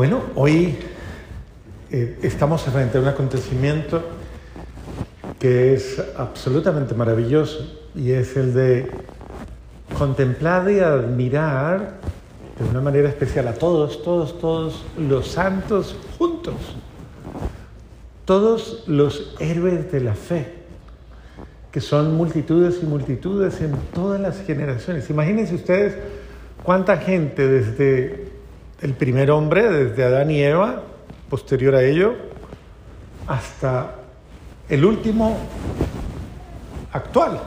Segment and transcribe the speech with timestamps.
[0.00, 0.78] Bueno, hoy
[1.90, 4.02] eh, estamos frente a un acontecimiento
[5.38, 8.90] que es absolutamente maravilloso y es el de
[9.98, 11.98] contemplar y admirar
[12.58, 16.54] de una manera especial a todos, todos, todos los santos juntos,
[18.24, 20.54] todos los héroes de la fe,
[21.70, 25.10] que son multitudes y multitudes en todas las generaciones.
[25.10, 25.94] Imagínense ustedes
[26.62, 28.29] cuánta gente desde
[28.80, 30.82] el primer hombre, desde Adán y Eva,
[31.28, 32.14] posterior a ello,
[33.26, 33.94] hasta
[34.68, 35.36] el último
[36.92, 37.40] actual.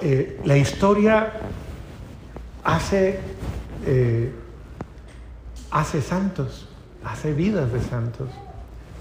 [0.00, 1.32] Eh, la historia
[2.62, 3.18] hace,
[3.86, 4.30] eh,
[5.70, 6.68] hace santos,
[7.04, 8.28] hace vidas de santos,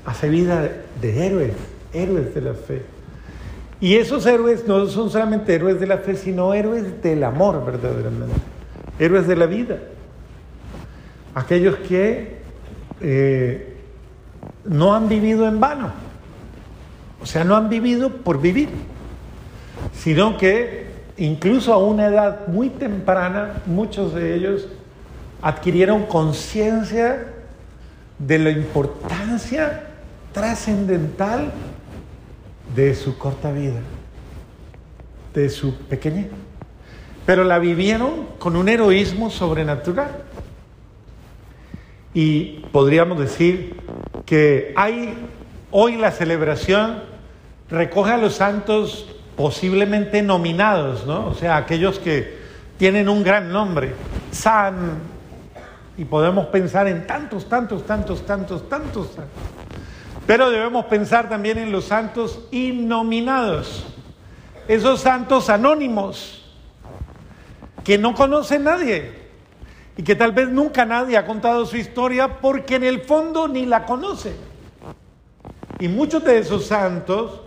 [0.05, 0.67] hace vida
[0.99, 1.53] de héroes,
[1.93, 2.81] héroes de la fe.
[3.79, 8.33] Y esos héroes no son solamente héroes de la fe, sino héroes del amor verdaderamente,
[8.97, 9.77] héroes de la vida.
[11.37, 12.37] Aquellos que
[12.99, 13.77] eh,
[14.65, 15.91] no han vivido en vano,
[17.21, 18.69] o sea, no han vivido por vivir,
[19.93, 24.67] sino que incluso a una edad muy temprana, muchos de ellos
[25.43, 27.27] adquirieron conciencia
[28.17, 29.83] de la importancia
[30.33, 31.51] trascendental
[32.75, 33.81] de su corta vida,
[35.35, 36.29] de su pequeñez.
[37.27, 40.23] Pero la vivieron con un heroísmo sobrenatural.
[42.19, 43.79] Y podríamos decir
[44.25, 45.13] que hay
[45.69, 47.03] hoy la celebración
[47.69, 51.27] recoge a los santos posiblemente nominados, ¿no?
[51.27, 52.39] O sea, aquellos que
[52.79, 53.93] tienen un gran nombre,
[54.31, 54.97] San,
[55.95, 59.35] y podemos pensar en tantos, tantos, tantos, tantos, tantos, tantos.
[60.25, 63.85] Pero debemos pensar también en los santos innominados,
[64.67, 66.51] esos santos anónimos
[67.83, 69.26] que no conoce nadie
[69.97, 73.65] y que tal vez nunca nadie ha contado su historia porque en el fondo ni
[73.65, 74.35] la conoce.
[75.79, 77.41] Y muchos de esos santos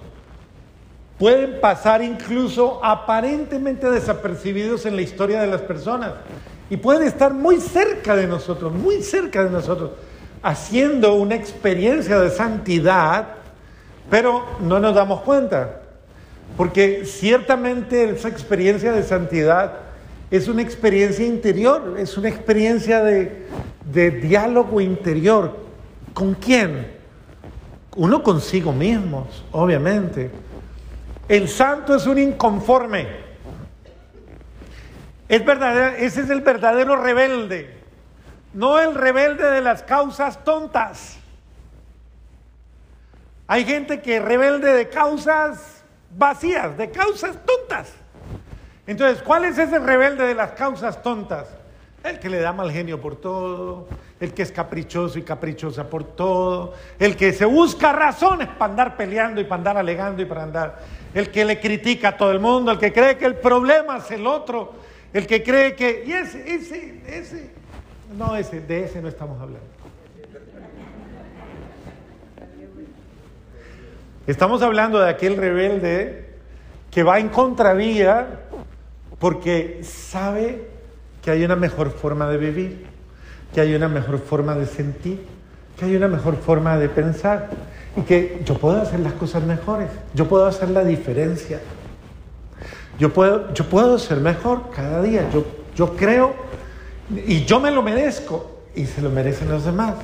[1.17, 6.13] pueden pasar incluso aparentemente desapercibidos en la historia de las personas
[6.69, 9.91] y pueden estar muy cerca de nosotros, muy cerca de nosotros
[10.43, 13.35] haciendo una experiencia de santidad,
[14.09, 15.83] pero no nos damos cuenta.
[16.57, 19.90] Porque ciertamente esa experiencia de santidad
[20.31, 23.47] es una experiencia interior, es una experiencia de,
[23.93, 25.57] de diálogo interior.
[26.15, 26.99] ¿Con quién?
[27.97, 30.31] Uno consigo mismo, obviamente.
[31.29, 33.07] El santo es un inconforme.
[35.29, 37.81] Es verdadero, ese es el verdadero rebelde
[38.53, 41.17] no el rebelde de las causas tontas.
[43.47, 45.85] Hay gente que rebelde de causas
[46.17, 47.93] vacías, de causas tontas.
[48.87, 51.47] Entonces, ¿cuál es ese rebelde de las causas tontas?
[52.03, 53.87] El que le da mal genio por todo,
[54.21, 58.97] el que es caprichoso y caprichosa por todo, el que se busca razones para andar
[58.97, 60.79] peleando y para andar alegando y para andar,
[61.13, 64.11] el que le critica a todo el mundo, el que cree que el problema es
[64.11, 64.73] el otro,
[65.13, 66.05] el que cree que...
[66.07, 67.51] Y ese, ese, ese,
[68.17, 69.69] no, ese, de ese no estamos hablando.
[74.27, 76.31] Estamos hablando de aquel rebelde
[76.91, 78.41] que va en contravía
[79.21, 80.67] porque sabe
[81.23, 82.87] que hay una mejor forma de vivir,
[83.55, 85.21] que hay una mejor forma de sentir,
[85.79, 87.51] que hay una mejor forma de pensar
[87.97, 91.61] y que yo puedo hacer las cosas mejores, yo puedo hacer la diferencia,
[92.99, 95.45] yo puedo, yo puedo ser mejor cada día, yo,
[95.77, 96.35] yo creo
[97.15, 99.95] y yo me lo merezco y se lo merecen los demás.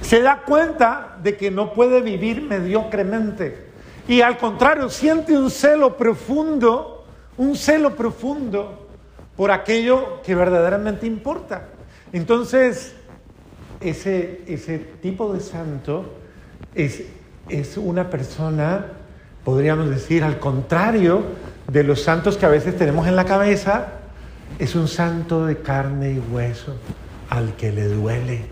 [0.00, 3.66] Se da cuenta de que no puede vivir mediocremente
[4.06, 6.93] y al contrario siente un celo profundo,
[7.36, 8.88] un celo profundo
[9.36, 11.68] por aquello que verdaderamente importa.
[12.12, 12.94] Entonces,
[13.80, 16.14] ese, ese tipo de santo
[16.74, 17.02] es,
[17.48, 18.86] es una persona,
[19.44, 21.22] podríamos decir, al contrario
[21.70, 23.88] de los santos que a veces tenemos en la cabeza,
[24.58, 26.76] es un santo de carne y hueso
[27.30, 28.42] al que le duele,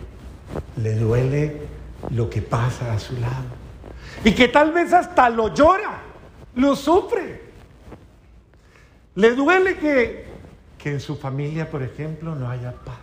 [0.82, 1.62] le duele
[2.10, 3.62] lo que pasa a su lado.
[4.24, 6.00] Y que tal vez hasta lo llora,
[6.56, 7.51] lo sufre.
[9.14, 10.24] Le duele que,
[10.78, 12.96] que en su familia, por ejemplo, no haya paz.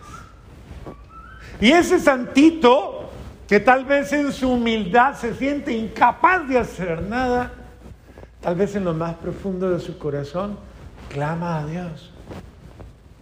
[1.60, 3.10] Y ese santito,
[3.46, 7.52] que tal vez en su humildad se siente incapaz de hacer nada,
[8.40, 10.58] tal vez en lo más profundo de su corazón,
[11.10, 12.10] clama a Dios.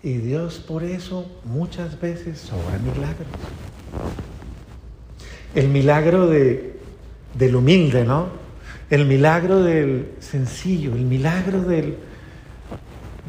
[0.02, 3.26] Y Dios por eso muchas veces sobra milagros.
[5.54, 6.78] El milagro de,
[7.34, 8.28] del humilde, ¿no?
[8.90, 11.96] El milagro del sencillo, el milagro del,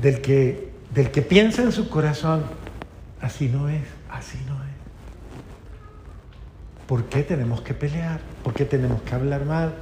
[0.02, 2.44] del, que, del que piensa en su corazón,
[3.22, 4.70] así no es, así no es.
[6.90, 8.20] ¿por qué tenemos que pelear?
[8.44, 9.76] ¿Por qué tenemos que hablar mal?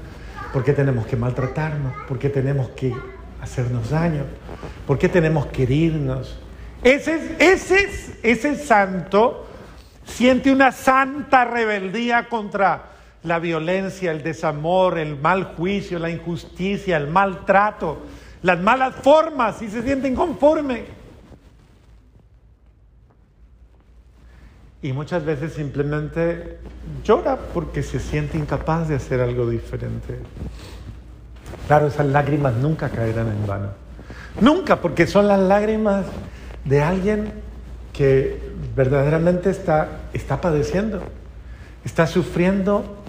[0.51, 1.93] ¿Por qué tenemos que maltratarnos?
[2.05, 2.93] ¿Por qué tenemos que
[3.41, 4.25] hacernos daño?
[4.85, 6.37] ¿Por qué tenemos que herirnos?
[6.83, 7.89] Ese, ese,
[8.23, 9.47] ese santo
[10.03, 12.87] siente una santa rebeldía contra
[13.23, 18.01] la violencia, el desamor, el mal juicio, la injusticia, el maltrato,
[18.43, 20.85] las malas formas y se siente inconforme.
[24.81, 26.59] Y muchas veces simplemente
[27.03, 30.19] llora porque se siente incapaz de hacer algo diferente.
[31.67, 33.69] Claro, esas lágrimas nunca caerán en vano.
[34.39, 36.05] Nunca, porque son las lágrimas
[36.63, 37.33] de alguien
[37.91, 38.39] que
[38.75, 41.01] verdaderamente está, está padeciendo,
[41.83, 43.03] está sufriendo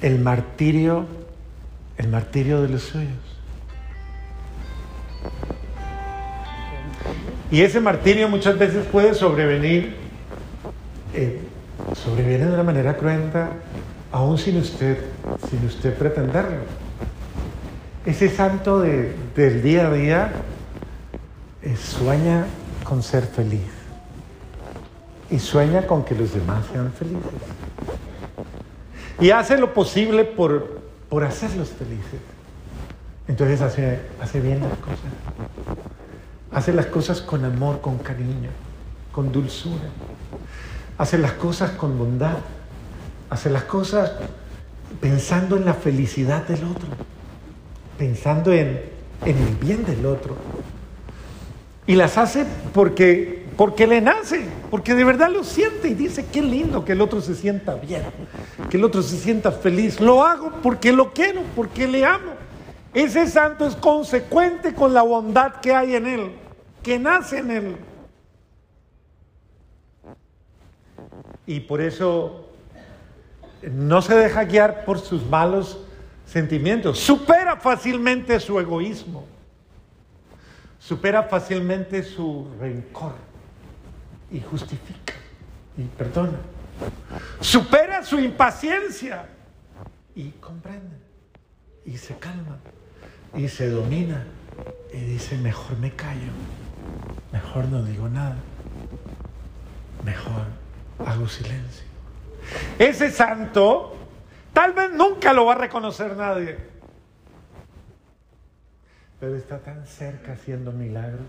[0.00, 1.06] el martirio,
[1.98, 3.10] el martirio de los suyos.
[7.52, 9.94] Y ese martirio muchas veces puede sobrevenir,
[11.12, 11.38] eh,
[12.02, 13.50] sobreviene de una manera cruenta,
[14.10, 14.96] aún sin usted,
[15.50, 16.62] sin usted pretenderlo.
[18.06, 20.32] Ese santo del día a día
[21.62, 22.46] eh, sueña
[22.84, 23.68] con ser feliz
[25.30, 27.20] y sueña con que los demás sean felices.
[29.20, 32.20] Y hace lo posible por, por hacerlos felices.
[33.28, 35.91] Entonces hace bien las cosas.
[36.52, 38.50] Hace las cosas con amor, con cariño,
[39.12, 39.88] con dulzura.
[40.98, 42.38] Hace las cosas con bondad.
[43.30, 44.12] Hace las cosas
[45.00, 46.88] pensando en la felicidad del otro.
[47.98, 48.80] Pensando en,
[49.24, 50.36] en el bien del otro.
[51.86, 56.40] Y las hace porque, porque le nace, porque de verdad lo siente y dice, qué
[56.40, 58.02] lindo que el otro se sienta bien,
[58.70, 60.00] que el otro se sienta feliz.
[60.00, 62.32] Lo hago porque lo quiero, porque le amo.
[62.94, 66.32] Ese santo es consecuente con la bondad que hay en él,
[66.82, 67.76] que nace en él.
[71.46, 72.48] Y por eso
[73.62, 75.78] no se deja guiar por sus malos
[76.26, 79.26] sentimientos, supera fácilmente su egoísmo.
[80.78, 83.14] Supera fácilmente su rencor.
[84.30, 85.14] Y justifica.
[85.76, 86.40] Y perdona.
[87.40, 89.26] Supera su impaciencia.
[90.16, 90.96] Y comprende.
[91.84, 92.58] Y se calma.
[93.36, 94.26] Y se domina.
[94.92, 96.32] Y dice, mejor me callo,
[97.32, 98.36] mejor no digo nada,
[100.04, 100.44] mejor
[101.06, 101.84] hago silencio.
[102.78, 103.96] Ese santo
[104.52, 106.72] tal vez nunca lo va a reconocer nadie
[109.22, 111.20] pero está tan cerca haciendo milagros.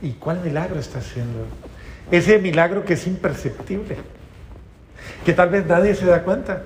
[0.00, 1.44] ¿Y cuál milagro está haciendo?
[2.08, 3.96] Ese milagro que es imperceptible,
[5.24, 6.62] que tal vez nadie se da cuenta.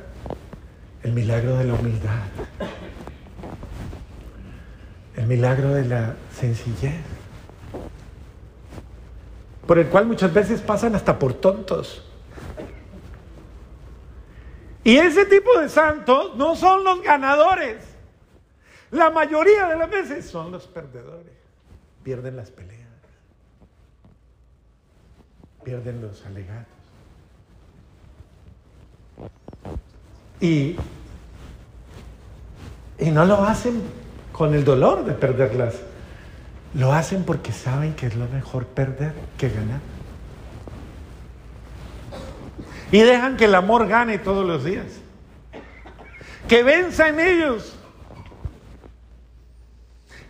[1.03, 2.25] El milagro de la humildad.
[5.17, 7.01] El milagro de la sencillez.
[9.67, 12.03] Por el cual muchas veces pasan hasta por tontos.
[14.85, 17.79] Y ese tipo de santos no son los ganadores.
[18.93, 21.33] La mayoría de las veces son los perdedores.
[22.05, 22.87] Pierden las peleas.
[25.65, 26.73] Pierden los alegatos.
[30.41, 30.77] Y,
[32.99, 33.83] y no lo hacen
[34.37, 35.75] con el dolor de perderlas.
[36.75, 39.81] Lo hacen porque saben que es lo mejor perder que ganar.
[42.93, 44.87] Y dejan que el amor gane todos los días.
[46.49, 47.77] Que venza en ellos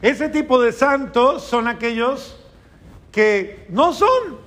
[0.03, 2.39] ese tipo de santos son aquellos
[3.11, 4.39] que no son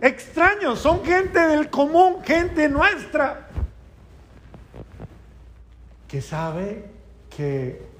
[0.00, 3.48] extraños, son gente del común, gente nuestra,
[6.06, 6.84] que sabe
[7.36, 7.91] que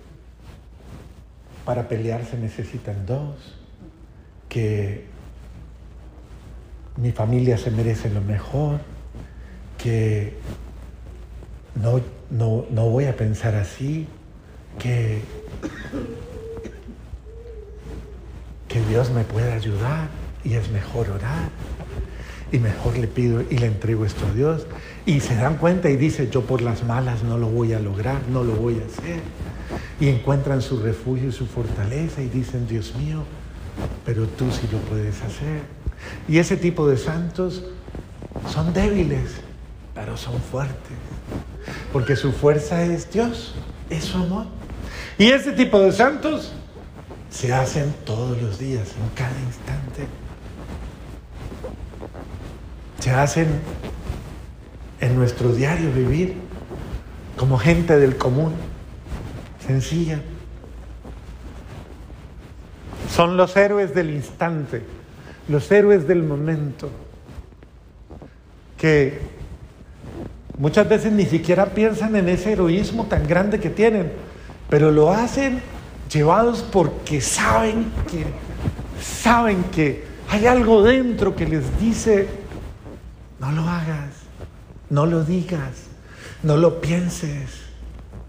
[1.64, 3.37] para pelear se necesitan dos,
[4.49, 5.07] que
[6.97, 8.81] mi familia se merece lo mejor,
[9.78, 10.35] que
[11.75, 12.00] no,
[12.31, 14.07] no, no voy a pensar así,
[14.78, 15.23] que
[18.73, 20.09] que Dios me puede ayudar
[20.42, 21.50] y es mejor orar.
[22.50, 24.66] Y mejor le pido y le entrego esto a Dios.
[25.04, 28.23] Y se dan cuenta y dice, yo por las malas no lo voy a lograr,
[28.31, 29.21] no lo voy a hacer.
[30.00, 33.25] Y encuentran su refugio y su fortaleza y dicen, Dios mío,
[34.05, 35.62] pero tú sí lo puedes hacer.
[36.29, 37.64] Y ese tipo de santos
[38.52, 39.41] son débiles,
[39.95, 40.97] pero son fuertes.
[41.93, 43.55] Porque su fuerza es Dios,
[43.91, 44.47] es su amor.
[45.19, 46.52] Y ese tipo de santos
[47.31, 50.07] se hacen todos los días, en cada instante.
[52.99, 53.49] Se hacen
[55.00, 56.35] en nuestro diario vivir
[57.37, 58.52] como gente del común,
[59.66, 60.21] sencilla.
[63.11, 64.83] Son los héroes del instante,
[65.49, 66.90] los héroes del momento,
[68.76, 69.33] que
[70.59, 74.12] Muchas veces ni siquiera piensan en ese heroísmo tan grande que tienen,
[74.69, 75.61] pero lo hacen
[76.12, 78.25] llevados porque saben que
[79.02, 82.28] saben que hay algo dentro que les dice
[83.40, 84.11] no lo hagas,
[84.90, 85.88] no lo digas,
[86.42, 87.50] no lo pienses,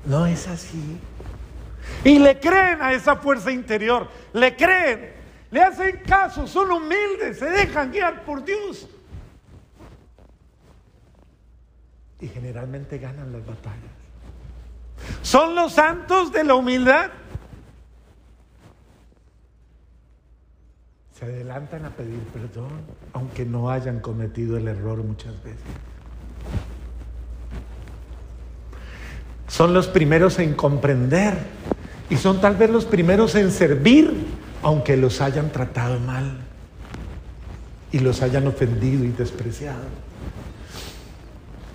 [0.05, 0.97] no es así.
[2.03, 5.13] Y le creen a esa fuerza interior, le creen,
[5.51, 8.87] le hacen caso, son humildes, se dejan guiar por Dios.
[12.19, 13.91] Y generalmente ganan las batallas.
[15.21, 17.11] Son los santos de la humildad.
[21.17, 22.81] Se adelantan a pedir perdón,
[23.13, 25.61] aunque no hayan cometido el error muchas veces.
[29.47, 31.37] Son los primeros en comprender
[32.09, 34.13] y son tal vez los primeros en servir,
[34.61, 36.37] aunque los hayan tratado mal
[37.91, 39.83] y los hayan ofendido y despreciado.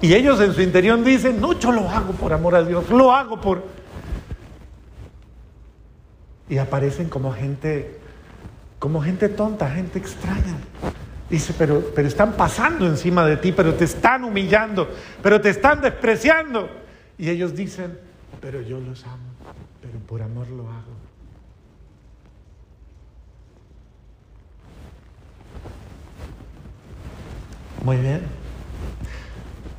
[0.00, 3.12] Y ellos en su interior dicen, no, yo lo hago por amor a Dios, lo
[3.12, 3.64] hago por...
[6.48, 7.98] Y aparecen como gente,
[8.78, 10.56] como gente tonta, gente extraña.
[11.28, 14.88] Dice, pero, pero están pasando encima de ti, pero te están humillando,
[15.22, 16.68] pero te están despreciando.
[17.18, 17.98] Y ellos dicen,
[18.40, 19.27] pero yo los amo
[19.80, 20.96] pero por amor lo hago.
[27.84, 28.22] Muy bien.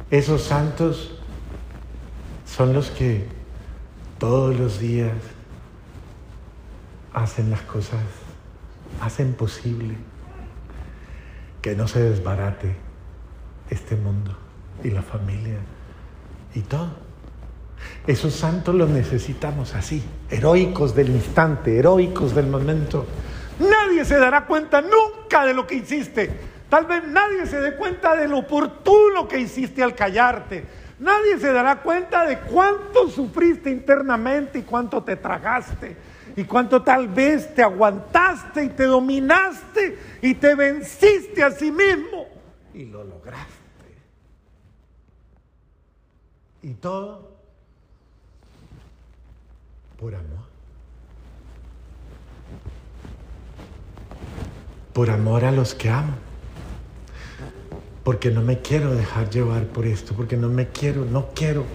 [0.10, 1.20] Esos santos
[2.46, 3.28] son los que
[4.18, 5.14] todos los días
[7.14, 8.02] hacen las cosas,
[9.02, 9.96] hacen posible
[11.62, 12.76] que no se desbarate
[13.70, 14.36] este mundo
[14.84, 15.60] y la familia
[16.56, 17.09] y todo.
[18.08, 23.06] Esos santos los necesitamos así, heroicos del instante, heroicos del momento.
[23.60, 26.30] Nadie se dará cuenta nunca de lo que hiciste.
[26.70, 30.66] Tal vez nadie se dé cuenta de lo oportuno que hiciste al callarte.
[31.00, 35.96] Nadie se dará cuenta de cuánto sufriste internamente y cuánto te tragaste.
[36.36, 42.28] Y cuánto tal vez te aguantaste y te dominaste y te venciste a sí mismo.
[42.74, 43.50] Y lo lograste.
[46.62, 47.39] Y todo
[50.00, 50.48] por amor.
[54.94, 56.14] Por amor a los que amo.
[58.04, 61.66] Porque no me quiero dejar llevar por esto, porque no me quiero, no quiero.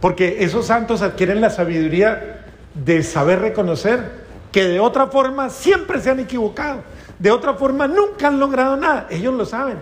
[0.00, 6.10] Porque esos santos adquieren la sabiduría de saber reconocer que de otra forma siempre se
[6.10, 6.82] han equivocado.
[7.18, 9.06] De otra forma nunca han logrado nada.
[9.10, 9.78] Ellos lo saben.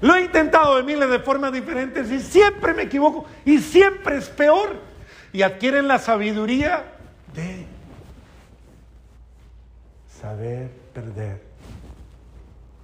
[0.00, 4.28] Lo he intentado de miles de formas diferentes y siempre me equivoco y siempre es
[4.28, 4.87] peor
[5.32, 6.84] y adquieren la sabiduría
[7.34, 7.66] de
[10.20, 11.42] saber perder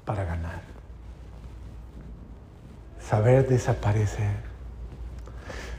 [0.04, 0.60] para ganar,
[3.00, 4.36] saber desaparecer,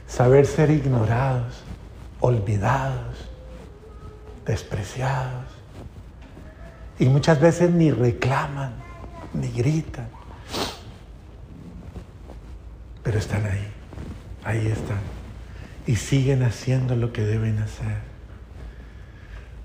[0.07, 1.63] saber ser ignorados,
[2.19, 3.29] olvidados,
[4.45, 5.45] despreciados.
[6.98, 8.74] Y muchas veces ni reclaman,
[9.34, 10.07] ni gritan,
[13.03, 13.67] pero están ahí,
[14.43, 15.14] ahí están
[15.87, 17.97] y siguen haciendo lo que deben hacer,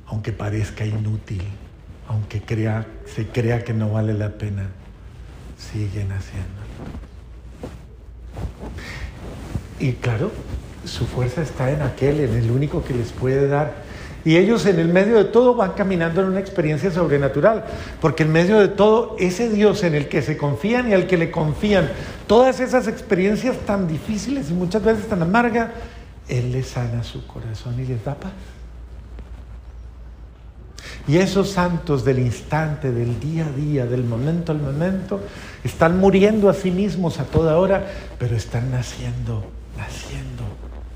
[0.07, 1.43] aunque parezca inútil,
[2.09, 4.69] aunque crea, se crea que no vale la pena,
[5.57, 6.61] siguen haciéndolo.
[9.79, 10.31] Y claro,
[10.85, 13.91] su fuerza está en aquel, en el único que les puede dar.
[14.23, 17.65] Y ellos en el medio de todo van caminando en una experiencia sobrenatural,
[18.03, 21.17] porque en medio de todo ese Dios en el que se confían y al que
[21.17, 21.91] le confían,
[22.27, 25.71] todas esas experiencias tan difíciles y muchas veces tan amargas,
[26.31, 28.33] él les sana su corazón y les da paz.
[31.09, 35.21] Y esos santos del instante, del día a día, del momento al momento,
[35.65, 37.85] están muriendo a sí mismos a toda hora,
[38.19, 40.45] pero están naciendo, naciendo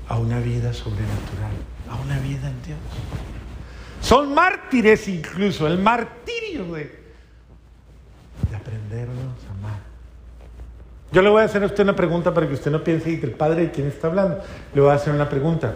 [0.07, 1.51] a una vida sobrenatural,
[1.89, 2.79] a una vida en Dios.
[4.01, 6.83] Son mártires incluso, el martirio de,
[8.49, 9.44] de aprendernos.
[11.11, 13.25] Yo le voy a hacer a usted una pregunta para que usted no piense que
[13.25, 14.39] el padre de quién está hablando.
[14.73, 15.75] Le voy a hacer una pregunta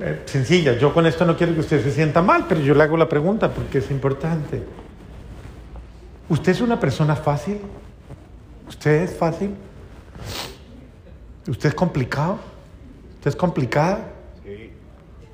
[0.00, 0.76] eh, sencilla.
[0.76, 3.08] Yo con esto no quiero que usted se sienta mal, pero yo le hago la
[3.08, 4.62] pregunta porque es importante.
[6.28, 7.60] ¿Usted es una persona fácil?
[8.68, 9.54] ¿Usted es fácil?
[11.46, 12.38] ¿Usted es complicado?
[13.16, 14.10] ¿Usted es complicada?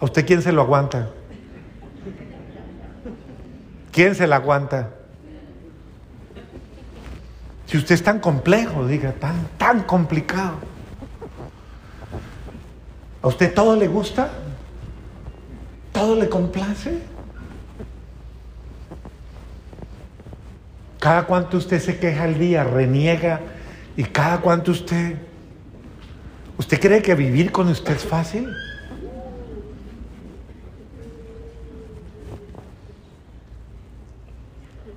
[0.00, 1.11] ¿A usted quién se lo aguanta?
[3.92, 4.90] ¿Quién se la aguanta?
[7.70, 10.56] Si usted es tan complejo, diga, tan, tan complicado.
[13.22, 14.28] ¿A usted todo le gusta?
[15.92, 16.98] ¿Todo le complace?
[20.98, 23.40] Cada cuanto usted se queja al día, reniega,
[23.96, 25.16] y cada cuanto usted,
[26.58, 28.46] ¿Usted cree que vivir con usted es fácil?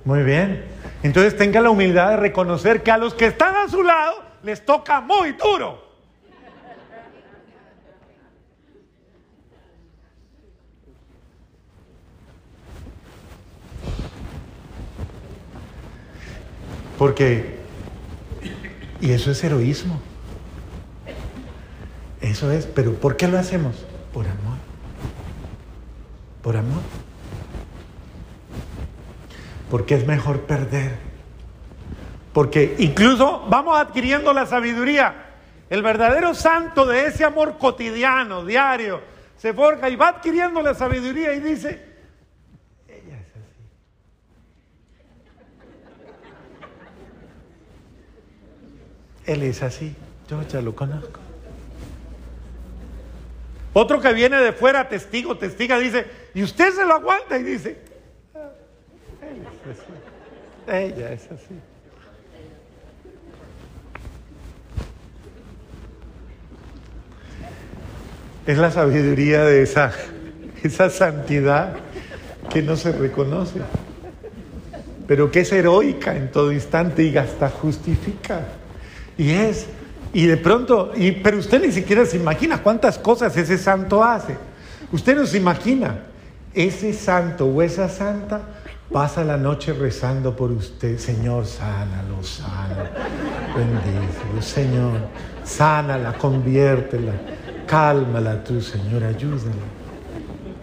[0.04, 0.73] Muy bien.
[1.04, 4.64] Entonces tenga la humildad de reconocer que a los que están a su lado les
[4.64, 5.84] toca muy duro.
[16.98, 17.58] Porque,
[19.02, 20.00] y eso es heroísmo.
[22.22, 23.84] Eso es, pero ¿por qué lo hacemos?
[24.14, 24.56] Por amor.
[26.42, 27.03] Por amor.
[29.74, 30.92] Porque es mejor perder.
[32.32, 35.32] Porque incluso vamos adquiriendo la sabiduría.
[35.68, 39.00] El verdadero santo de ese amor cotidiano, diario,
[39.36, 41.84] se forja y va adquiriendo la sabiduría y dice,
[42.86, 43.64] ella es así.
[49.26, 49.96] Él es así,
[50.28, 51.18] yo ya lo conozco.
[53.72, 57.76] Otro que viene de fuera, testigo, testiga, dice, y usted se lo aguanta y dice,
[57.76, 57.93] "Ah, él es
[60.66, 61.54] ella es así.
[68.46, 69.92] Es la sabiduría de esa,
[70.62, 71.76] esa santidad
[72.52, 73.60] que no se reconoce,
[75.06, 78.42] pero que es heroica en todo instante y hasta justifica.
[79.16, 79.66] Y es,
[80.12, 84.36] y de pronto, y, pero usted ni siquiera se imagina cuántas cosas ese santo hace.
[84.92, 86.00] Usted no se imagina,
[86.52, 88.42] ese santo o esa santa
[88.92, 92.90] pasa la noche rezando por usted, Señor, sánalo, sánalo,
[93.56, 95.00] bendícelo, Señor,
[95.42, 97.12] sánala, conviértela,
[97.66, 99.52] cálmala tú, Señor, ayúdala.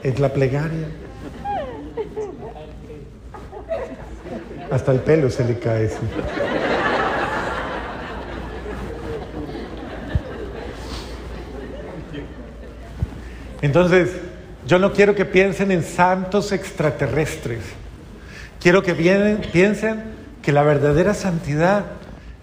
[0.04, 0.88] Es la plegaria.
[4.72, 5.92] Hasta el pelo se le cae.
[13.62, 14.10] Entonces,
[14.66, 17.80] yo no quiero que piensen en santos extraterrestres.
[18.62, 20.04] Quiero que piensen
[20.44, 21.86] que la verdadera santidad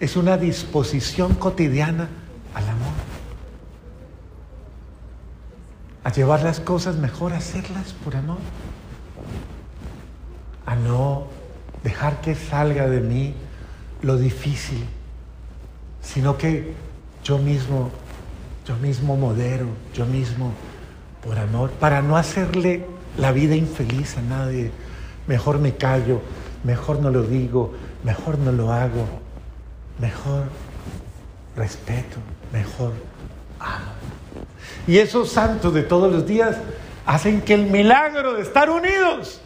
[0.01, 2.09] es una disposición cotidiana
[2.53, 2.93] al amor.
[6.03, 8.39] A llevar las cosas mejor, a hacerlas por amor.
[10.65, 11.27] A no
[11.83, 13.33] dejar que salga de mí
[14.01, 14.83] lo difícil,
[16.01, 16.73] sino que
[17.23, 17.91] yo mismo,
[18.67, 20.51] yo mismo modero, yo mismo
[21.23, 22.85] por amor, para no hacerle
[23.17, 24.71] la vida infeliz a nadie.
[25.29, 26.21] Mejor me callo,
[26.63, 27.71] mejor no lo digo,
[28.03, 29.05] mejor no lo hago,
[29.99, 30.45] mejor
[31.55, 32.17] respeto,
[32.51, 32.93] mejor
[33.59, 33.93] amo.
[34.87, 36.57] Y esos santos de todos los días
[37.05, 39.39] hacen que el milagro de estar unidos,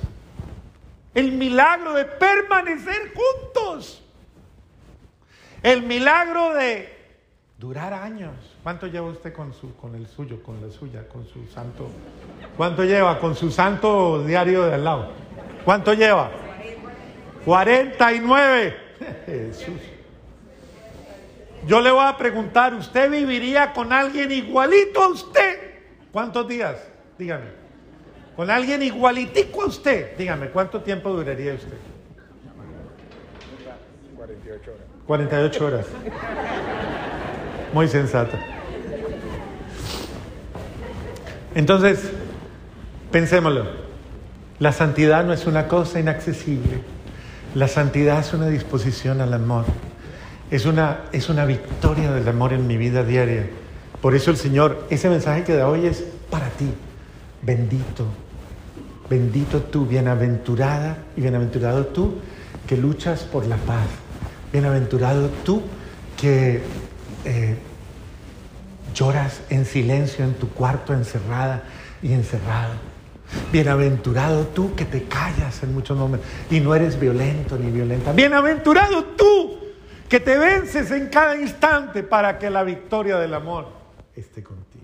[1.14, 4.02] el milagro de permanecer juntos,
[5.64, 6.94] el milagro de
[7.60, 8.34] durar años.
[8.64, 11.90] ¿Cuánto lleva usted con, su, el suyo, con la suya, con su santo?
[12.56, 15.12] ¿Cuánto lleva con su santo diario de al lado?
[15.66, 16.32] ¿Cuánto lleva?
[17.46, 18.78] 49.
[19.26, 19.82] Jesús.
[21.66, 25.60] Yo le voy a preguntar, ¿usted viviría con alguien igualito a usted?
[26.12, 26.76] ¿Cuántos días?
[27.18, 27.46] Dígame.
[28.36, 30.18] Con alguien igualitico a usted.
[30.18, 31.78] Dígame, ¿cuánto tiempo duraría usted?
[34.18, 34.86] 48 horas.
[35.08, 35.86] 48 horas.
[37.74, 38.40] Muy sensata.
[41.56, 42.12] Entonces,
[43.12, 43.83] pensémoslo.
[44.60, 46.82] La santidad no es una cosa inaccesible.
[47.56, 49.66] La santidad es una disposición al amor.
[50.52, 53.48] Es una, es una victoria del amor en mi vida diaria.
[54.02, 56.70] Por eso el Señor, ese mensaje que da hoy es para ti.
[57.42, 58.06] Bendito,
[59.10, 62.16] bendito tú, bienaventurada y bienaventurado tú
[62.68, 63.88] que luchas por la paz.
[64.52, 65.62] Bienaventurado tú
[66.16, 66.62] que
[67.26, 67.58] eh,
[68.94, 71.64] lloras en silencio en tu cuarto encerrada
[72.02, 72.93] y encerrado.
[73.52, 78.12] Bienaventurado tú que te callas en muchos momentos y no eres violento ni violenta.
[78.12, 79.60] Bienaventurado tú
[80.10, 83.68] que te vences en cada instante para que la victoria del amor
[84.16, 84.84] esté contigo.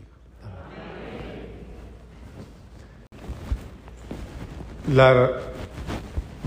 [4.93, 5.31] La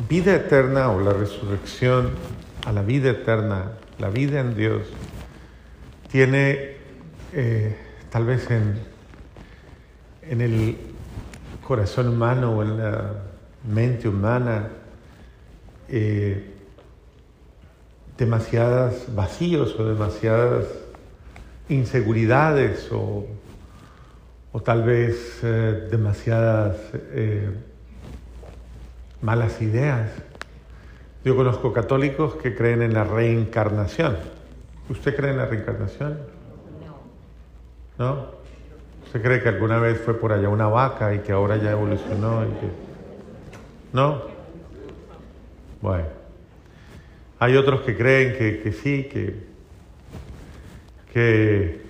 [0.08, 2.10] vida eterna o la resurrección
[2.66, 4.82] a la vida eterna, la vida en Dios,
[6.10, 6.76] tiene
[7.32, 7.76] eh,
[8.10, 8.80] tal vez en,
[10.22, 10.76] en el
[11.66, 13.12] corazón humano o en la
[13.64, 14.68] mente humana
[15.88, 16.54] eh,
[18.18, 20.66] demasiadas vacíos o demasiadas
[21.68, 23.26] inseguridades o,
[24.52, 27.50] o tal vez eh, demasiadas eh,
[29.20, 30.10] malas ideas.
[31.24, 34.16] Yo conozco católicos que creen en la reencarnación.
[34.88, 36.18] ¿Usted cree en la reencarnación?
[37.98, 38.42] ¿No?
[39.12, 42.44] ¿Usted cree que alguna vez fue por allá una vaca y que ahora ya evolucionó?
[42.44, 42.68] Y que...
[43.92, 44.22] ¿No?
[45.82, 46.06] Bueno.
[47.38, 49.36] Hay otros que creen que, sí, que,
[51.12, 51.82] que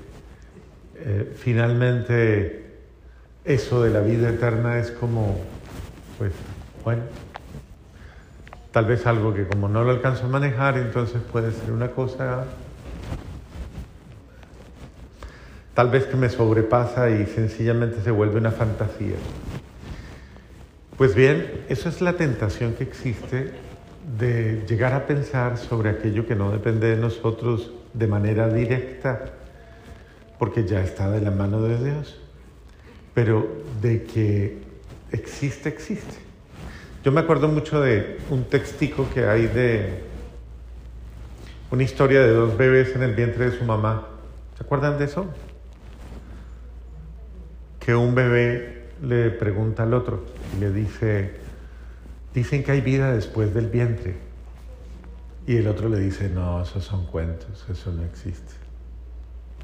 [0.97, 2.81] eh, finalmente
[3.45, 5.39] eso de la vida eterna es como,
[6.19, 6.33] pues,
[6.83, 7.03] bueno,
[8.73, 12.47] tal vez algo que como no lo alcanzo a manejar, entonces puede ser una cosa
[15.75, 19.17] tal vez que me sobrepasa y sencillamente se vuelve una fantasía.
[20.97, 23.53] Pues bien, eso es la tentación que existe
[24.19, 29.33] de llegar a pensar sobre aquello que no depende de nosotros de manera directa,
[30.39, 32.21] porque ya está de la mano de Dios,
[33.15, 33.47] pero
[33.81, 34.59] de que
[35.13, 36.17] existe, existe.
[37.05, 40.03] Yo me acuerdo mucho de un textico que hay de
[41.71, 44.09] una historia de dos bebés en el vientre de su mamá.
[44.57, 45.27] ¿Se acuerdan de eso?
[47.85, 50.25] Que un bebé le pregunta al otro
[50.57, 51.33] y le dice,
[52.33, 54.15] dicen que hay vida después del vientre.
[55.47, 58.53] Y el otro le dice, no, esos son cuentos, eso no existe.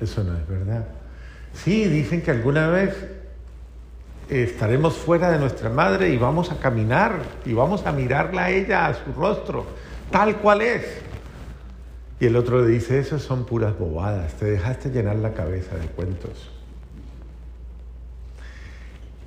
[0.00, 0.86] Eso no es verdad.
[1.52, 3.06] Sí, dicen que alguna vez
[4.28, 8.86] estaremos fuera de nuestra madre y vamos a caminar y vamos a mirarla a ella,
[8.86, 9.66] a su rostro,
[10.10, 10.84] tal cual es.
[12.20, 15.86] Y el otro le dice, esas son puras bobadas, te dejaste llenar la cabeza de
[15.86, 16.50] cuentos.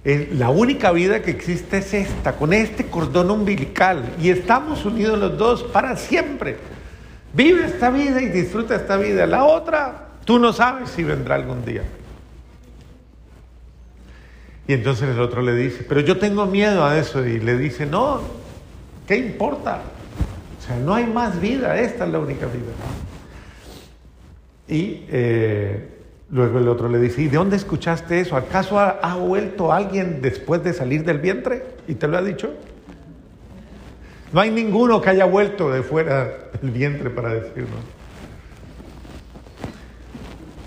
[0.03, 5.37] La única vida que existe es esta, con este cordón umbilical, y estamos unidos los
[5.37, 6.57] dos para siempre.
[7.33, 9.27] Vive esta vida y disfruta esta vida.
[9.27, 11.83] La otra, tú no sabes si vendrá algún día.
[14.67, 17.25] Y entonces el otro le dice, pero yo tengo miedo a eso.
[17.25, 18.21] Y le dice, no,
[19.07, 19.81] ¿qué importa?
[20.59, 22.71] O sea, no hay más vida, esta es la única vida.
[24.67, 26.00] Y eh,
[26.31, 28.35] luego el otro le dice, ¿y de dónde escuchaste eso?
[28.35, 31.65] ¿Acaso ha, vuelto alguien después de salir del vientre?
[31.87, 32.53] ¿Y te lo ha dicho?
[34.31, 37.75] No hay ninguno que haya vuelto de fuera del vientre para decirlo.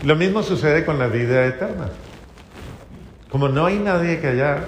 [0.05, 1.88] Lo mismo sucede con la vida eterna.
[3.31, 4.59] Como no hay nadie que haya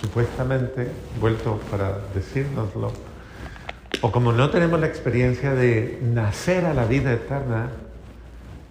[0.00, 0.88] supuestamente
[1.20, 2.92] vuelto para decírnoslo,
[4.02, 7.70] o como no tenemos la experiencia de nacer a la vida eterna,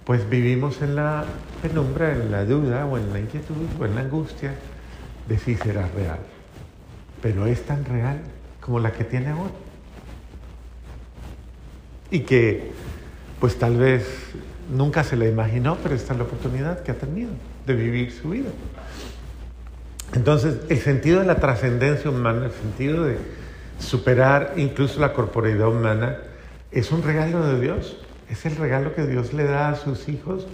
[0.10, 1.24] pues vivimos en la
[1.62, 4.56] penumbra, en la duda o en la inquietud o en la angustia
[5.28, 6.18] de si será real.
[7.22, 8.20] Pero es tan real
[8.60, 9.52] como la que tiene ahora.
[12.10, 12.72] Y que
[13.40, 14.04] pues tal vez
[14.76, 17.30] nunca se la imaginó, pero esta es la oportunidad que ha tenido
[17.68, 18.50] de vivir su vida.
[20.16, 23.20] Entonces, el sentido de la trascendencia humana, el sentido de
[23.78, 26.18] superar incluso la corporeidad humana,
[26.72, 27.98] es un regalo de Dios.
[28.30, 30.46] Es el regalo que Dios le da a sus hijos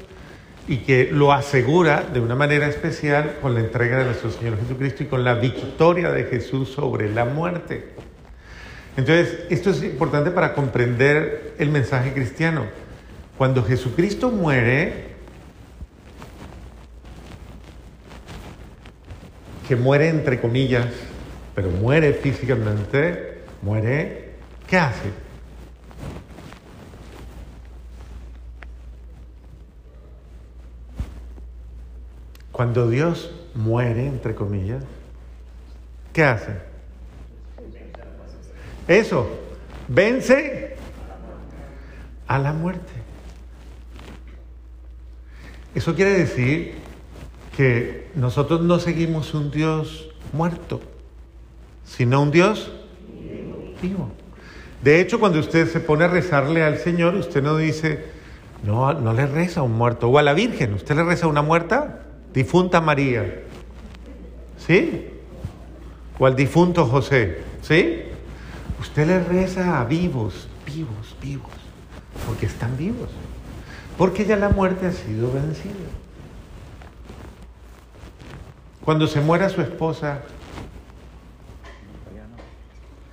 [0.67, 5.03] y que lo asegura de una manera especial con la entrega de nuestro Señor Jesucristo
[5.03, 7.93] y con la victoria de Jesús sobre la muerte.
[8.97, 12.65] Entonces, esto es importante para comprender el mensaje cristiano.
[13.38, 15.15] Cuando Jesucristo muere,
[19.67, 20.88] que muere entre comillas,
[21.53, 24.31] pero muere físicamente, muere,
[24.67, 25.24] ¿qué hace?
[32.56, 34.82] Cuando Dios muere, entre comillas,
[36.13, 36.54] ¿qué hace?
[38.88, 39.28] Eso,
[39.89, 40.78] vence
[42.26, 42.94] a la muerte.
[45.74, 46.76] Eso quiere decir
[47.58, 50.80] que nosotros no seguimos un Dios muerto,
[51.84, 52.72] sino un Dios
[53.82, 54.12] vivo.
[54.82, 58.06] De hecho, cuando usted se pone a rezarle al Señor, usted no dice,
[58.63, 61.30] no, no le reza a un muerto, o a la Virgen, usted le reza a
[61.30, 62.05] una muerta,
[62.36, 63.43] difunta María,
[64.58, 65.08] ¿sí?
[66.19, 68.04] O al difunto José, ¿sí?
[68.80, 71.54] Usted le reza a vivos, vivos, vivos,
[72.28, 73.10] porque están vivos,
[73.98, 75.74] porque ya la muerte ha sido vencida.
[78.84, 80.21] Cuando se muera su esposa.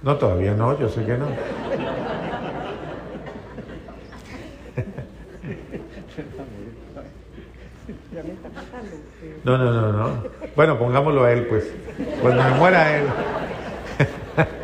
[0.03, 1.29] No, todavía no, yo sé que no.
[9.45, 10.23] No, no, no, no.
[10.55, 11.73] Bueno, pongámoslo a él, pues.
[12.21, 13.07] Cuando me muera él.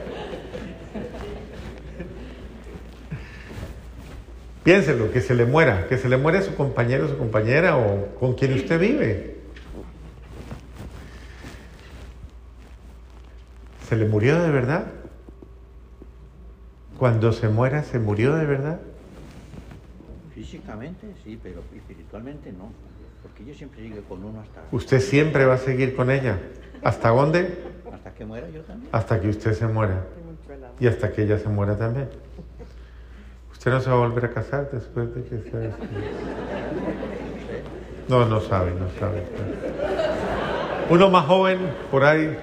[4.65, 8.15] Piénselo, que se le muera, que se le muera a su compañero, su compañera o
[8.21, 9.39] con quien usted vive.
[13.89, 14.89] ¿Se le murió de verdad?
[16.99, 18.81] Cuando se muera, ¿se murió de verdad?
[20.35, 22.71] Físicamente sí, pero espiritualmente no.
[23.29, 24.63] Porque yo siempre sigo con uno hasta...
[24.73, 26.39] Usted siempre va a seguir con ella.
[26.83, 27.59] ¿Hasta dónde?
[27.93, 28.89] Hasta que muera yo también.
[28.93, 30.05] Hasta que usted se muera.
[30.81, 32.09] Y hasta que ella se muera también.
[33.53, 35.77] Usted no se va a volver a casar después de que sea...
[38.09, 39.23] No, no sabe, no sabe.
[40.89, 41.59] Uno más joven,
[41.91, 42.37] por ahí.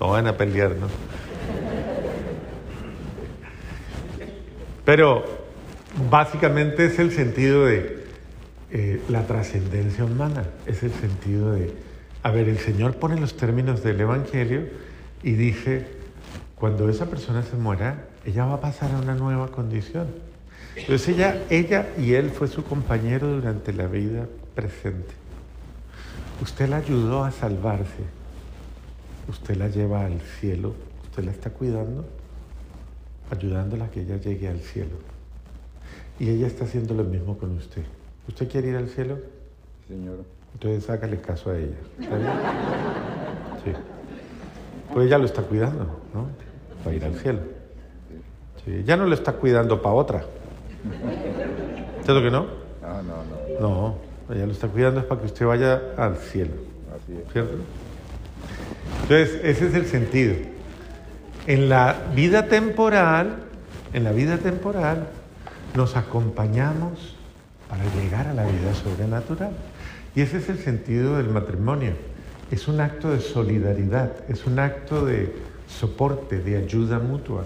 [0.00, 0.88] No van a pelear, ¿no?
[4.84, 5.41] Pero
[6.10, 8.04] básicamente es el sentido de
[8.70, 11.72] eh, la trascendencia humana, es el sentido de,
[12.22, 14.62] a ver, el Señor pone los términos del Evangelio
[15.22, 15.86] y dice,
[16.54, 20.06] cuando esa persona se muera, ella va a pasar a una nueva condición.
[20.76, 25.12] Entonces ella, ella y él fue su compañero durante la vida presente.
[26.40, 28.04] Usted la ayudó a salvarse,
[29.28, 30.74] usted la lleva al cielo,
[31.04, 32.06] usted la está cuidando
[33.30, 34.96] ayudándola a que ella llegue al cielo.
[36.18, 37.82] Y ella está haciendo lo mismo con usted.
[38.28, 39.18] ¿Usted quiere ir al cielo?
[39.88, 40.18] Señor.
[40.54, 41.76] Entonces hágale caso a ella.
[42.00, 42.30] ¿Está bien?
[43.64, 43.72] Sí.
[44.92, 46.28] Pues ella lo está cuidando, ¿no?
[46.84, 47.40] Para ir al cielo.
[48.64, 48.72] Sí.
[48.72, 50.24] Ella no lo está cuidando para otra.
[52.04, 52.46] ¿Cierto que no?
[52.82, 53.96] Ah, no, no.
[54.28, 56.52] No, ella lo está cuidando es para que usted vaya al cielo.
[56.94, 57.32] Así es.
[57.32, 57.54] ¿Cierto?
[59.02, 60.34] Entonces, ese es el sentido.
[61.46, 63.36] En la vida temporal,
[63.92, 65.08] en la vida temporal,
[65.74, 67.16] nos acompañamos
[67.68, 69.52] para llegar a la vida sobrenatural.
[70.14, 71.92] Y ese es el sentido del matrimonio.
[72.50, 75.34] Es un acto de solidaridad, es un acto de
[75.66, 77.44] soporte, de ayuda mutua,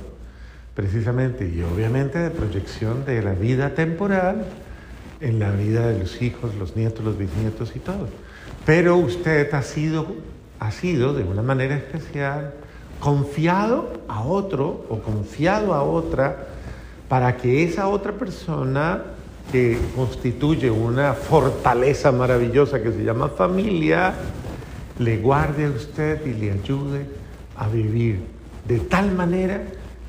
[0.75, 4.45] precisamente, y obviamente de proyección de la vida temporal
[5.21, 8.09] en la vida de los hijos, los nietos, los bisnietos y todo.
[8.65, 10.07] Pero usted ha sido,
[10.59, 12.55] ha sido de una manera especial
[12.99, 16.49] confiado a otro o confiado a otra
[17.09, 19.03] para que esa otra persona
[19.53, 24.15] que constituye una fortaleza maravillosa que se llama familia,
[24.99, 27.07] le guarde a usted y le ayude
[27.57, 28.21] a vivir
[28.67, 29.63] de tal manera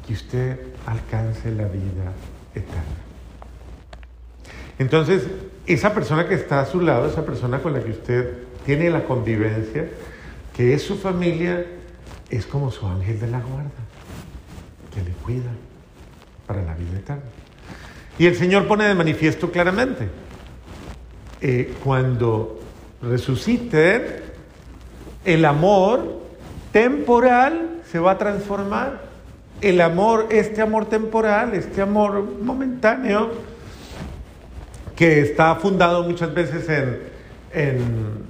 [0.06, 2.14] que usted alcance la vida
[2.56, 2.82] eterna.
[4.80, 5.24] Entonces,
[5.66, 9.04] esa persona que está a su lado, esa persona con la que usted tiene la
[9.04, 9.88] convivencia,
[10.56, 11.66] que es su familia,
[12.30, 13.70] es como su ángel de la guarda,
[14.94, 15.52] que le cuida
[16.48, 17.24] para la vida eterna.
[18.18, 20.08] Y el Señor pone de manifiesto claramente,
[21.42, 22.60] eh, cuando
[23.02, 24.24] resucite,
[25.24, 26.22] el amor
[26.72, 29.06] temporal se va a transformar.
[29.62, 33.32] El amor, este amor temporal, este amor momentáneo,
[34.96, 37.00] que está fundado muchas veces en,
[37.54, 38.28] en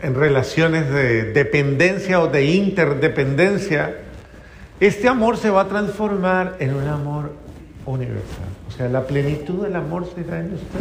[0.00, 3.96] en relaciones de dependencia o de interdependencia,
[4.80, 7.32] este amor se va a transformar en un amor
[7.88, 8.48] universal.
[8.68, 10.80] O sea, la plenitud del amor será en usted.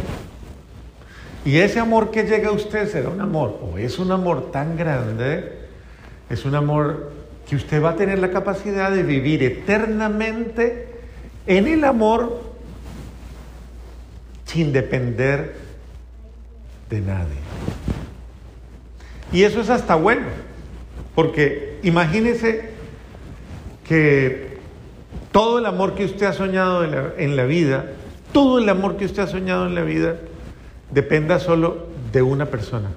[1.46, 4.76] Y ese amor que llega a usted será un amor, o es un amor tan
[4.76, 5.54] grande,
[6.30, 7.12] es un amor
[7.48, 10.88] que usted va a tener la capacidad de vivir eternamente
[11.46, 12.42] en el amor
[14.46, 15.56] sin depender
[16.90, 17.38] de nadie.
[19.32, 20.28] Y eso es hasta bueno,
[21.16, 22.70] porque imagínese
[23.88, 24.47] que
[25.38, 27.92] todo el amor que usted ha soñado en la, vida,
[28.34, 30.16] todo el amor que usted ha soñado en la vida,
[30.90, 32.90] dependa solo de una persona.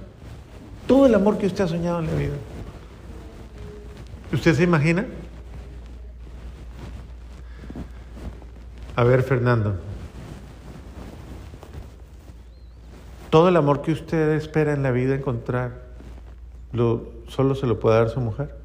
[0.87, 2.33] Todo el amor que usted ha soñado en la vida.
[4.33, 5.05] ¿Usted se imagina?
[8.97, 9.75] A ver, Fernando.
[13.29, 15.83] Todo el amor que usted espera en la vida encontrar,
[16.73, 18.60] lo, ¿Solo se lo puede dar su mujer?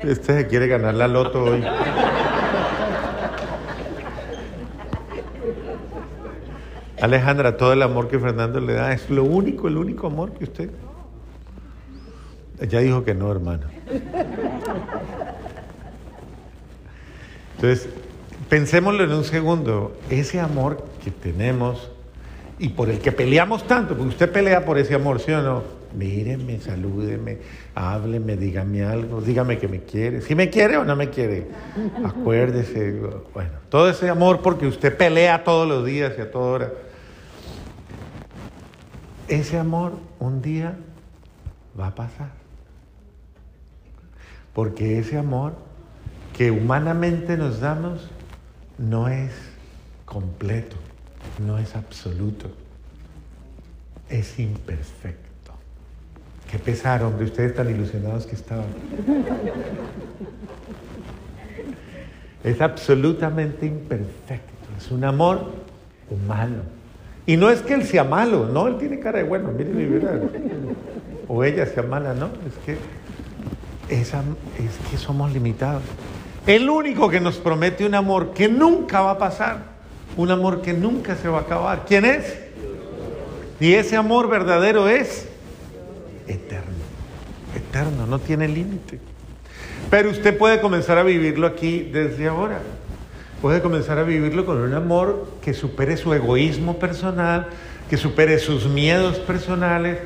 [0.00, 1.64] Este se quiere ganar la loto hoy.
[7.00, 10.44] Alejandra, todo el amor que Fernando le da es lo único, el único amor que
[10.44, 10.70] usted.
[12.60, 13.66] Ella dijo que no, hermano.
[17.56, 17.88] Entonces,
[18.48, 19.96] pensémoslo en un segundo.
[20.10, 21.90] Ese amor que tenemos
[22.58, 25.75] y por el que peleamos tanto, porque usted pelea por ese amor, ¿sí o no?
[25.96, 27.38] Míreme, salúdeme,
[27.74, 30.20] hábleme, dígame algo, dígame que me quiere.
[30.20, 31.48] Si me quiere o no me quiere,
[32.04, 33.00] acuérdese.
[33.32, 36.72] Bueno, todo ese amor porque usted pelea todos los días y a toda hora.
[39.26, 40.76] Ese amor un día
[41.78, 42.30] va a pasar.
[44.52, 45.54] Porque ese amor
[46.36, 48.10] que humanamente nos damos
[48.76, 49.32] no es
[50.04, 50.76] completo,
[51.46, 52.50] no es absoluto,
[54.10, 55.25] es imperfecto.
[56.50, 58.66] Qué pesar, hombre, ustedes tan ilusionados que estaban.
[62.44, 65.52] Es absolutamente imperfecto es un amor
[66.10, 66.62] humano.
[67.26, 70.30] Y no es que él sea malo, no, él tiene cara de bueno, miren, miren,
[71.28, 72.72] o ella sea mala, no, es que,
[73.88, 74.10] es
[74.90, 75.82] que somos limitados.
[76.46, 79.58] El único que nos promete un amor que nunca va a pasar,
[80.16, 82.38] un amor que nunca se va a acabar, ¿quién es?
[83.58, 85.28] Y ese amor verdadero es
[86.28, 86.84] eterno,
[87.54, 88.98] eterno, no tiene límite.
[89.90, 92.60] Pero usted puede comenzar a vivirlo aquí desde ahora.
[93.40, 97.48] Puede comenzar a vivirlo con un amor que supere su egoísmo personal,
[97.88, 99.98] que supere sus miedos personales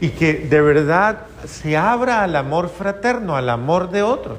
[0.00, 4.38] y que de verdad se abra al amor fraterno, al amor de otros.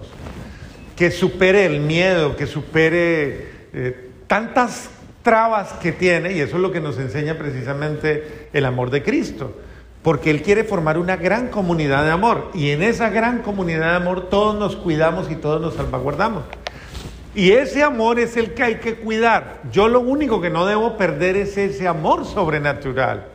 [0.95, 4.89] Que supere el miedo, que supere eh, tantas
[5.23, 9.55] trabas que tiene, y eso es lo que nos enseña precisamente el amor de Cristo.
[10.01, 12.51] Porque Él quiere formar una gran comunidad de amor.
[12.53, 16.43] Y en esa gran comunidad de amor todos nos cuidamos y todos nos salvaguardamos.
[17.35, 19.61] Y ese amor es el que hay que cuidar.
[19.71, 23.25] Yo lo único que no debo perder es ese amor sobrenatural.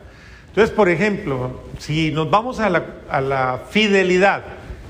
[0.49, 4.43] Entonces, por ejemplo, si nos vamos a la, a la fidelidad,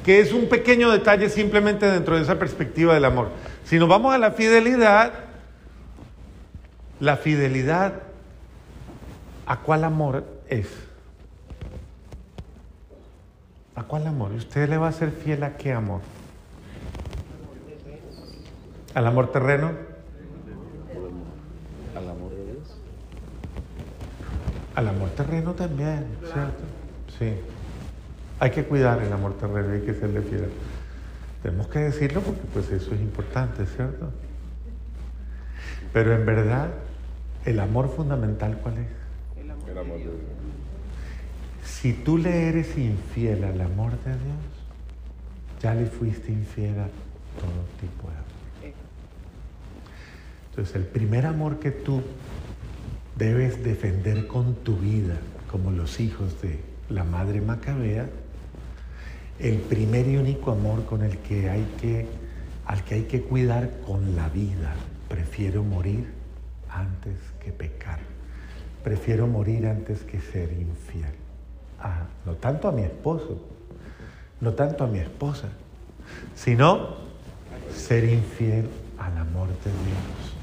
[0.04, 3.30] que es un pequeño detalle simplemente dentro de esa perspectiva del amor.
[3.64, 5.14] Si nos vamos a la fidelidad,
[7.00, 7.94] la fidelidad,
[9.48, 10.68] ¿a cuál amor es?
[13.76, 14.32] ¿A cuál amor?
[14.32, 16.02] ¿Usted le va a ser fiel a qué amor?
[18.94, 19.72] ¿Al amor terreno?
[21.96, 22.78] Al amor de Dios.
[24.76, 26.64] Al amor terreno también, ¿cierto?
[27.20, 27.34] Sí.
[28.40, 30.50] Hay que cuidar el amor terreno, hay que serle fiel.
[31.44, 34.10] Tenemos que decirlo porque pues eso es importante, ¿cierto?
[35.92, 36.70] Pero en verdad,
[37.46, 38.88] el amor fundamental, ¿cuál es?
[39.70, 40.35] El amor de Dios.
[41.66, 44.56] Si tú le eres infiel al amor de Dios,
[45.62, 46.88] ya le fuiste infiel a
[47.40, 48.76] todo tipo de amor.
[50.50, 52.02] Entonces, el primer amor que tú
[53.16, 55.18] debes defender con tu vida,
[55.52, 58.08] como los hijos de la madre Macabea,
[59.40, 62.06] el primer y único amor con el que hay que,
[62.66, 64.76] al que hay que cuidar con la vida.
[65.10, 66.08] Prefiero morir
[66.70, 68.00] antes que pecar.
[68.84, 71.25] Prefiero morir antes que ser infiel.
[71.86, 73.38] Ah, no tanto a mi esposo,
[74.42, 75.50] no tanto a mi esposa,
[76.34, 76.96] sino
[77.72, 78.68] ser infiel
[78.98, 80.36] al amor de Dios.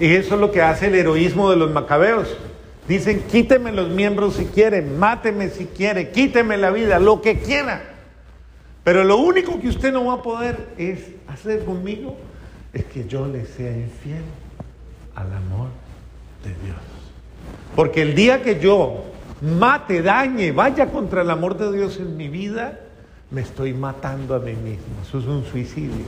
[0.00, 2.36] Y eso es lo que hace el heroísmo de los macabeos.
[2.86, 7.82] Dicen, quíteme los miembros si quiere, máteme si quiere, quíteme la vida, lo que quiera.
[8.84, 12.18] Pero lo único que usted no va a poder es hacer conmigo
[12.74, 14.24] es que yo le sea infiel
[15.14, 15.68] al amor
[16.44, 16.76] de Dios.
[17.74, 19.09] Porque el día que yo
[19.40, 22.80] mate, dañe, vaya contra el amor de Dios en mi vida,
[23.30, 25.02] me estoy matando a mí mismo.
[25.06, 26.04] Eso es un suicidio.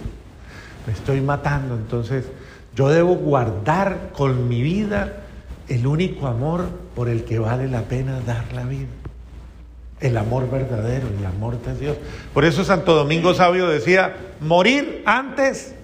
[0.87, 1.75] Me estoy matando.
[1.75, 2.25] Entonces,
[2.75, 5.23] yo debo guardar con mi vida
[5.69, 8.89] el único amor por el que vale la pena dar la vida.
[10.01, 11.97] El amor verdadero, el amor de Dios.
[12.35, 15.77] Por eso Santo Domingo Sabio decía, morir antes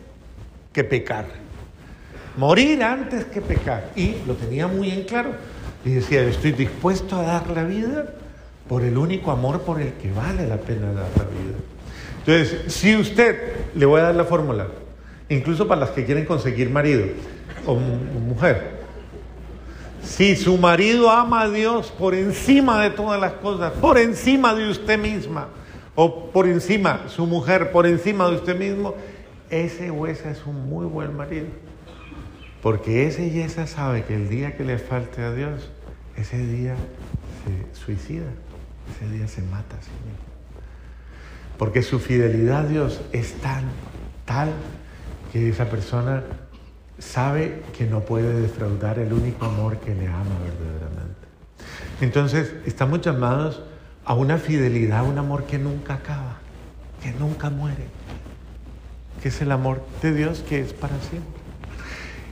[0.72, 1.26] que pecar.
[2.36, 3.90] Morir antes que pecar.
[3.94, 5.30] Y lo tenía muy en claro.
[5.88, 8.12] Y decía, estoy dispuesto a dar la vida
[8.68, 11.56] por el único amor por el que vale la pena dar la vida.
[12.18, 14.66] Entonces, si usted, le voy a dar la fórmula,
[15.30, 17.06] incluso para las que quieren conseguir marido
[17.64, 18.80] o mujer,
[20.02, 24.68] si su marido ama a Dios por encima de todas las cosas, por encima de
[24.68, 25.48] usted misma,
[25.94, 28.94] o por encima, su mujer, por encima de usted mismo,
[29.48, 31.46] ese o esa es un muy buen marido.
[32.60, 35.70] Porque ese y esa sabe que el día que le falte a Dios,
[36.18, 36.74] ese día
[37.44, 38.26] se suicida,
[38.94, 40.18] ese día se mata a sí mismo.
[41.56, 43.64] Porque su fidelidad a Dios es tan,
[44.24, 44.50] tal,
[45.32, 46.24] que esa persona
[46.98, 51.28] sabe que no puede defraudar el único amor que le ama verdaderamente.
[52.00, 53.62] Entonces, estamos llamados
[54.04, 56.38] a una fidelidad, a un amor que nunca acaba,
[57.02, 57.86] que nunca muere,
[59.22, 61.38] que es el amor de Dios que es para siempre.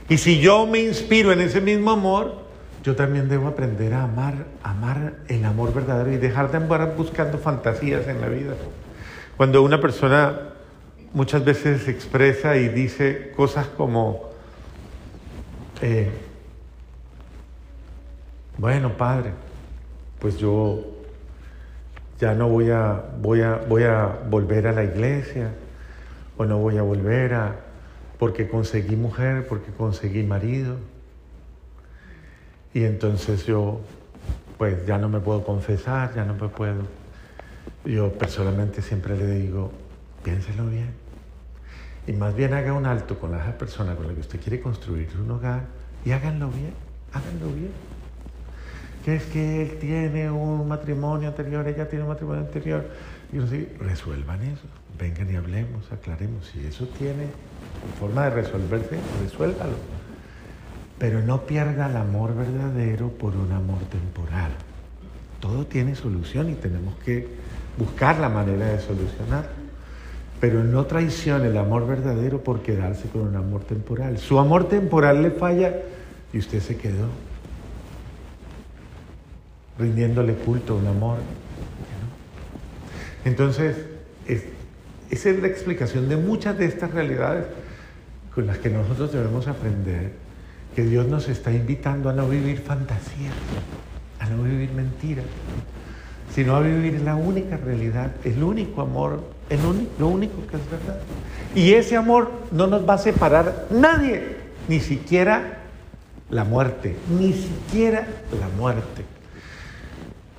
[0.09, 2.46] Y si yo me inspiro en ese mismo amor,
[2.87, 7.37] yo también debo aprender a amar, amar el amor verdadero y dejar de andar buscando
[7.37, 8.53] fantasías en la vida.
[9.35, 10.53] Cuando una persona
[11.11, 14.29] muchas veces expresa y dice cosas como,
[15.81, 16.09] eh,
[18.57, 19.31] bueno, padre,
[20.19, 20.79] pues yo
[22.21, 25.49] ya no voy a, voy a, voy a volver a la iglesia,
[26.37, 27.53] o no voy a volver a,
[28.17, 30.77] porque conseguí mujer, porque conseguí marido.
[32.73, 33.81] Y entonces yo,
[34.57, 36.83] pues ya no me puedo confesar, ya no me puedo.
[37.85, 39.71] Yo personalmente siempre le digo,
[40.23, 40.91] piénselo bien.
[42.07, 45.09] Y más bien haga un alto con esa persona con la que usted quiere construir
[45.21, 45.65] un hogar
[46.05, 46.73] y háganlo bien,
[47.13, 47.71] háganlo bien.
[49.03, 52.85] Que es que él tiene un matrimonio anterior, ella tiene un matrimonio anterior.
[53.31, 54.63] Y uno dice, resuelvan eso,
[54.97, 56.45] vengan y hablemos, aclaremos.
[56.47, 57.27] Si eso tiene
[57.99, 59.75] forma de resolverse, resuélvalo.
[60.99, 64.51] Pero no pierda el amor verdadero por un amor temporal.
[65.39, 67.27] Todo tiene solución y tenemos que
[67.77, 69.47] buscar la manera de solucionar.
[70.39, 74.17] Pero no traicione el amor verdadero por quedarse con un amor temporal.
[74.17, 75.73] Su amor temporal le falla
[76.33, 77.07] y usted se quedó
[79.79, 81.17] rindiéndole culto a un amor.
[83.25, 83.75] Entonces,
[85.09, 87.45] esa es la explicación de muchas de estas realidades
[88.33, 90.11] con las que nosotros debemos aprender
[90.77, 93.31] que Dios nos está invitando a no vivir fantasía,
[94.19, 95.25] a no vivir mentiras,
[96.31, 99.23] sino a vivir la única realidad, el único amor,
[99.97, 100.99] lo único que es verdad.
[101.55, 105.61] Y ese amor no nos va a separar nadie, ni siquiera
[106.29, 108.07] la muerte, ni siquiera
[108.39, 109.03] la muerte.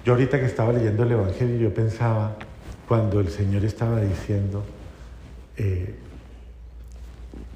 [0.05, 2.37] Yo ahorita que estaba leyendo el Evangelio, yo pensaba,
[2.87, 4.63] cuando el Señor estaba diciendo,
[5.57, 5.97] eh,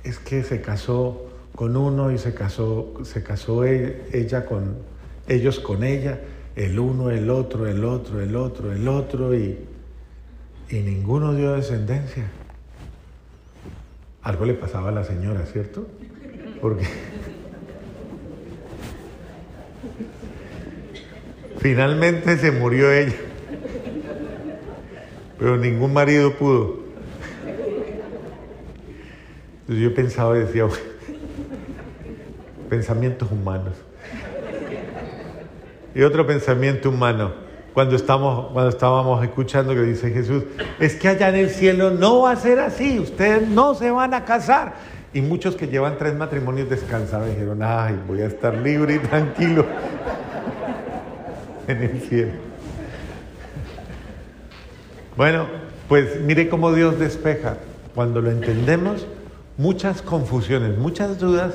[0.03, 4.78] es que se casó con uno y se casó, se casó e, ella con,
[5.28, 6.20] ellos con ella,
[6.57, 9.59] el uno, el otro, el otro, el otro, el otro, y,
[10.70, 12.24] y ninguno dio descendencia.
[14.22, 15.86] Algo le pasaba a la señora, ¿cierto?
[16.61, 16.84] Porque
[21.59, 23.16] finalmente se murió ella,
[25.38, 26.82] pero ningún marido pudo.
[29.61, 30.66] Entonces yo pensaba y decía,
[32.73, 33.75] pensamientos humanos.
[35.95, 37.33] Y otro pensamiento humano,
[37.75, 40.45] cuando, estamos, cuando estábamos escuchando que dice Jesús,
[40.81, 44.14] es que allá en el cielo no va a ser así, ustedes no se van
[44.14, 44.73] a casar.
[45.12, 49.66] Y muchos que llevan tres matrimonios descansados dijeron, ay, voy a estar libre y tranquilo
[51.68, 52.33] en el cielo.
[55.14, 55.45] Bueno,
[55.91, 57.59] pues mire cómo Dios despeja.
[57.95, 59.07] Cuando lo entendemos,
[59.59, 61.53] muchas confusiones, muchas dudas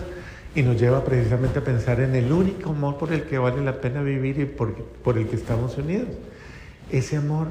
[0.57, 3.79] y nos lleva precisamente a pensar en el único amor por el que vale la
[3.79, 6.07] pena vivir y por, por el que estamos unidos.
[6.91, 7.49] Ese amor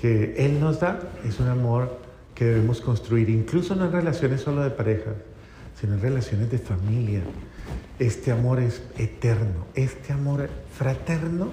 [0.00, 1.98] que Él nos da es un amor
[2.34, 5.10] que debemos construir, incluso no en relaciones solo de pareja,
[5.78, 7.20] sino en relaciones de familia.
[7.98, 11.48] Este amor es eterno, este amor fraterno,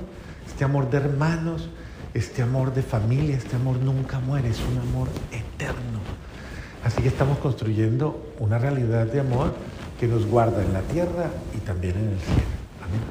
[0.47, 1.69] este amor de hermanos,
[2.13, 5.99] este amor de familia, este amor nunca muere, es un amor eterno.
[6.85, 9.55] Así que estamos construyendo una realidad de amor
[9.99, 12.55] que nos guarda en la tierra y también en el cielo.
[12.83, 13.01] Amén.